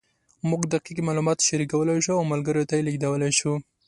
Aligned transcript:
موږ 0.49 0.61
دقیق 0.73 0.97
معلومات 1.07 1.37
شریکولی 1.47 1.97
شو 2.05 2.11
او 2.17 2.23
ملګرو 2.31 2.67
ته 2.69 2.73
یې 2.77 2.85
لېږدولی 2.87 3.31
شو. 3.39 3.53